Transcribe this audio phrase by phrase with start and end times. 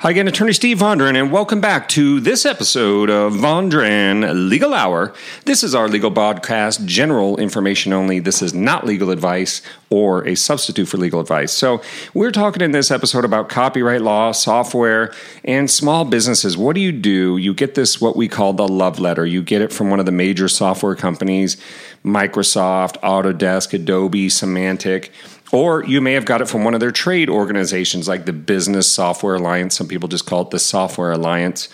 [0.00, 5.12] Hi again, Attorney Steve Vondran, and welcome back to this episode of Vondran Legal Hour.
[5.44, 8.20] This is our legal broadcast, general information only.
[8.20, 11.50] This is not legal advice or a substitute for legal advice.
[11.50, 11.82] So,
[12.14, 16.56] we're talking in this episode about copyright law, software, and small businesses.
[16.56, 17.36] What do you do?
[17.36, 19.26] You get this, what we call the love letter.
[19.26, 21.56] You get it from one of the major software companies
[22.04, 25.10] Microsoft, Autodesk, Adobe, Symantec.
[25.50, 28.90] Or you may have got it from one of their trade organizations like the Business
[28.90, 29.74] Software Alliance.
[29.74, 31.68] Some people just call it the Software Alliance.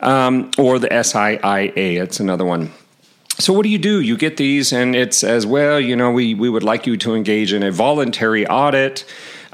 [0.00, 2.02] Um, or the SIIA.
[2.02, 2.72] It's another one.
[3.38, 4.00] So what do you do?
[4.00, 7.14] You get these, and it says, well, you know, we, we would like you to
[7.14, 9.04] engage in a voluntary audit.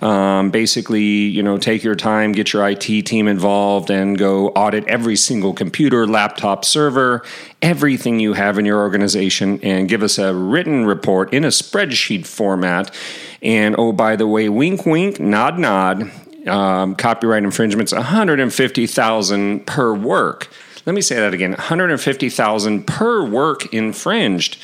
[0.01, 4.87] Um, basically, you know, take your time, get your IT team involved, and go audit
[4.89, 7.23] every single computer, laptop, server,
[7.61, 12.27] everything you have in your organization, and give us a written report in a spreadsheet
[12.27, 12.95] format.
[13.43, 16.11] And oh, by the way, wink, wink, nod, nod.
[16.47, 20.49] Um, copyright infringements, 150,000 per work.
[20.87, 24.59] Let me say that again 150,000 per work infringed.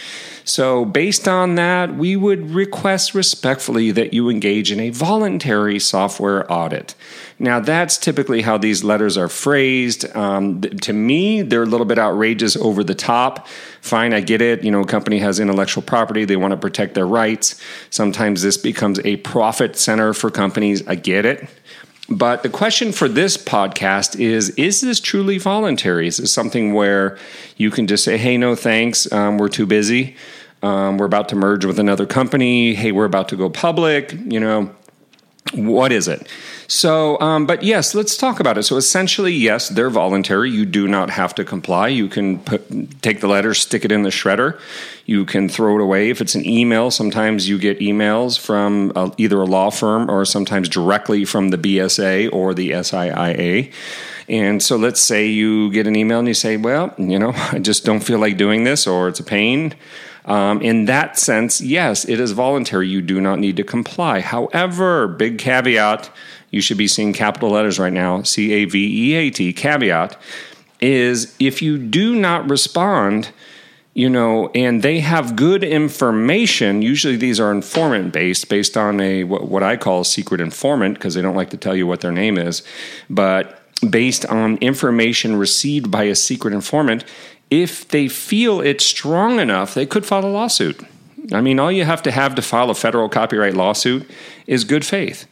[0.48, 6.50] So, based on that, we would request respectfully that you engage in a voluntary software
[6.50, 6.94] audit.
[7.40, 10.06] Now, that's typically how these letters are phrased.
[10.16, 13.48] Um, th- to me, they're a little bit outrageous over the top.
[13.80, 14.62] Fine, I get it.
[14.62, 17.60] You know, a company has intellectual property, they want to protect their rights.
[17.90, 20.86] Sometimes this becomes a profit center for companies.
[20.86, 21.48] I get it.
[22.08, 26.06] But the question for this podcast is Is this truly voluntary?
[26.06, 27.18] Is this something where
[27.56, 30.16] you can just say, hey, no thanks, um, we're too busy?
[30.62, 32.74] Um, we're about to merge with another company.
[32.74, 34.12] Hey, we're about to go public.
[34.12, 34.74] You know,
[35.54, 36.28] what is it?
[36.68, 38.64] So, um, but yes, let's talk about it.
[38.64, 40.50] So, essentially, yes, they're voluntary.
[40.50, 41.88] You do not have to comply.
[41.88, 44.58] You can put, take the letter, stick it in the shredder.
[45.04, 46.10] You can throw it away.
[46.10, 50.24] If it's an email, sometimes you get emails from uh, either a law firm or
[50.24, 53.72] sometimes directly from the BSA or the SIIA.
[54.28, 57.60] And so, let's say you get an email and you say, Well, you know, I
[57.60, 59.74] just don't feel like doing this, or it's a pain.
[60.26, 62.88] Um, in that sense, yes, it is voluntary.
[62.88, 64.20] You do not need to comply.
[64.20, 66.10] However, big caveat
[66.50, 70.20] you should be seeing capital letters right now C A V E A T, caveat
[70.80, 73.30] is if you do not respond,
[73.94, 76.82] you know, and they have good information.
[76.82, 80.94] Usually, these are informant based, based on a what, what I call a secret informant,
[80.94, 82.62] because they don't like to tell you what their name is,
[83.08, 87.04] but based on information received by a secret informant.
[87.50, 90.80] If they feel it's strong enough, they could file a lawsuit.
[91.32, 94.08] I mean, all you have to have to file a federal copyright lawsuit
[94.46, 95.26] is good faith,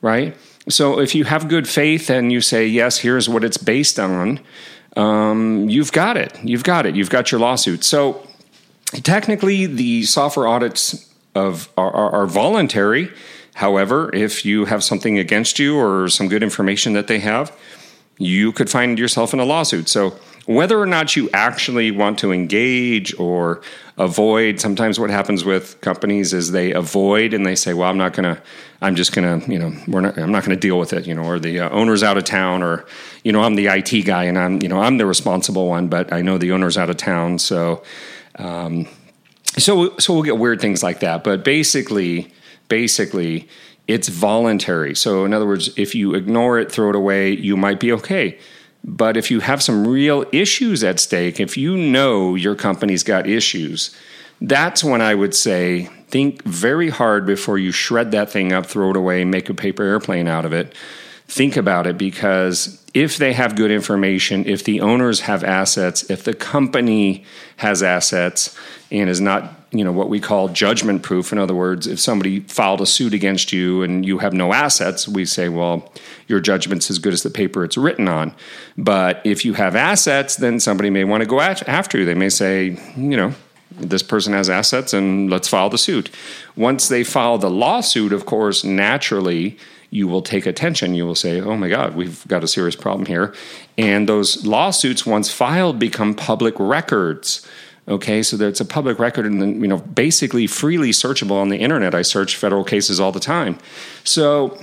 [0.00, 0.36] right?
[0.68, 4.40] So if you have good faith and you say, yes, here's what it's based on,
[4.96, 6.38] um, you've got it.
[6.42, 6.94] You've got it.
[6.94, 7.84] You've got your lawsuit.
[7.84, 8.26] So
[9.02, 13.10] technically, the software audits of are, are, are voluntary.
[13.54, 17.56] However, if you have something against you or some good information that they have,
[18.20, 19.88] you could find yourself in a lawsuit.
[19.88, 20.14] So
[20.46, 23.62] whether or not you actually want to engage or
[23.98, 28.14] avoid sometimes what happens with companies is they avoid and they say well i'm not
[28.14, 28.40] going to
[28.80, 31.06] i'm just going to you know we're not i'm not going to deal with it
[31.06, 32.86] you know or the uh, owner's out of town or
[33.22, 36.12] you know i'm the it guy and i'm you know i'm the responsible one but
[36.12, 37.82] i know the owner's out of town so
[38.36, 38.88] um,
[39.58, 42.32] so so we'll get weird things like that but basically
[42.68, 43.46] basically
[43.92, 47.80] it's voluntary so in other words if you ignore it throw it away you might
[47.80, 48.38] be okay
[48.82, 53.28] but if you have some real issues at stake, if you know your company's got
[53.28, 53.94] issues,
[54.40, 58.90] that's when I would say think very hard before you shred that thing up, throw
[58.90, 60.74] it away, make a paper airplane out of it.
[61.30, 66.24] Think about it because if they have good information, if the owners have assets, if
[66.24, 67.24] the company
[67.58, 68.58] has assets
[68.90, 72.40] and is not, you know, what we call judgment proof, in other words, if somebody
[72.40, 75.92] filed a suit against you and you have no assets, we say, well,
[76.26, 78.34] your judgment's as good as the paper it's written on.
[78.76, 82.04] But if you have assets, then somebody may want to go after you.
[82.04, 83.34] They may say, you know,
[83.70, 86.10] this person has assets and let's file the suit.
[86.56, 89.56] Once they file the lawsuit, of course, naturally,
[89.90, 90.94] you will take attention.
[90.94, 93.34] You will say, oh my God, we've got a serious problem here.
[93.76, 97.46] And those lawsuits, once filed, become public records.
[97.88, 101.94] Okay, so it's a public record and you know basically freely searchable on the internet.
[101.94, 103.58] I search federal cases all the time.
[104.04, 104.56] So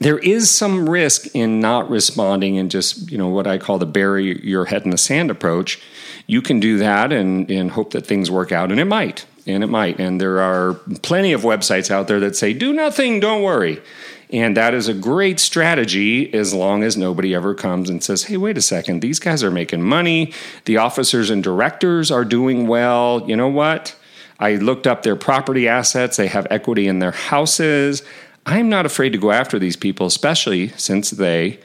[0.00, 3.86] there is some risk in not responding and just, you know, what I call the
[3.86, 5.80] bury your head in the sand approach.
[6.26, 9.26] You can do that and, and hope that things work out, and it might.
[9.46, 9.98] And it might.
[9.98, 13.82] And there are plenty of websites out there that say, do nothing, don't worry.
[14.30, 18.38] And that is a great strategy as long as nobody ever comes and says, hey,
[18.38, 20.32] wait a second, these guys are making money.
[20.64, 23.24] The officers and directors are doing well.
[23.28, 23.94] You know what?
[24.38, 28.02] I looked up their property assets, they have equity in their houses.
[28.46, 31.60] I'm not afraid to go after these people, especially since they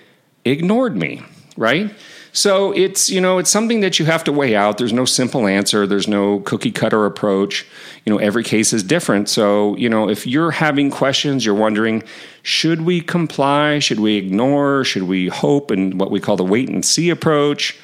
[0.45, 1.23] ignored me,
[1.55, 1.91] right?
[2.37, 4.77] So it's, you know, it's something that you have to weigh out.
[4.77, 5.87] There's no simple answer.
[5.87, 7.65] There's no cookie cutter approach.
[8.05, 9.27] You know, every case is different.
[9.27, 12.03] So, you know, if you're having questions, you're wondering,
[12.43, 13.79] should we comply?
[13.79, 14.83] Should we ignore?
[14.83, 17.75] Should we hope and what we call the wait and see approach?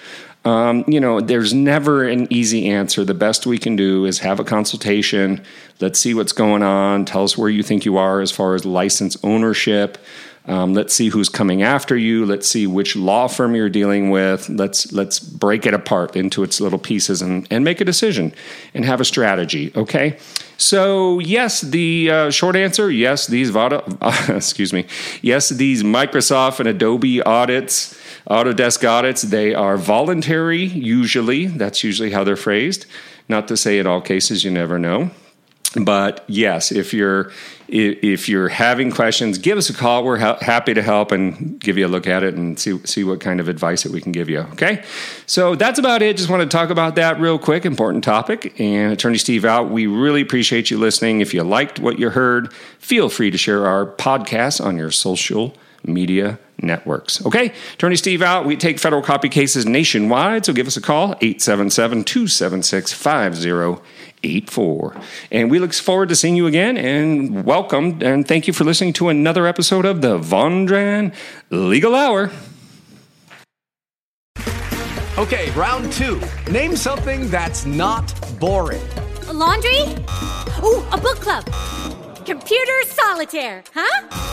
[0.45, 3.03] Um, you know, there's never an easy answer.
[3.03, 5.43] The best we can do is have a consultation.
[5.79, 7.05] Let's see what's going on.
[7.05, 9.97] Tell us where you think you are as far as license ownership.
[10.45, 12.25] Um, let's see who's coming after you.
[12.25, 14.49] Let's see which law firm you're dealing with.
[14.49, 18.33] Let's let's break it apart into its little pieces and, and make a decision
[18.73, 19.71] and have a strategy.
[19.75, 20.17] Okay.
[20.57, 24.85] So yes, the uh, short answer: yes, these Vada, uh, excuse me,
[25.21, 27.97] yes, these Microsoft and Adobe audits,
[28.29, 30.63] Autodesk audits, they are voluntary.
[30.63, 32.85] Usually, that's usually how they're phrased.
[33.29, 35.11] Not to say in all cases, you never know
[35.81, 37.31] but yes, if you're
[37.67, 40.03] if you're having questions, give us a call.
[40.03, 43.03] We're ha- happy to help and give you a look at it and see see
[43.03, 44.41] what kind of advice that we can give you.
[44.53, 44.83] Okay,
[45.25, 46.17] so that's about it.
[46.17, 48.59] Just want to talk about that real quick, important topic.
[48.59, 49.69] And Attorney Steve out.
[49.69, 51.21] We really appreciate you listening.
[51.21, 55.55] If you liked what you heard, feel free to share our podcast on your social
[55.85, 57.25] media networks.
[57.25, 58.45] Okay, Attorney Steve out.
[58.45, 64.95] We take federal copy cases nationwide, so give us a call 877 276 5084.
[65.31, 68.93] And we look forward to seeing you again and welcome and thank you for listening
[68.93, 71.13] to another episode of the Vondran
[71.49, 72.31] Legal Hour.
[75.15, 76.19] Okay, round two.
[76.49, 78.81] Name something that's not boring.
[79.27, 79.81] A laundry?
[80.63, 81.45] Ooh, a book club.
[82.25, 84.32] Computer solitaire, huh?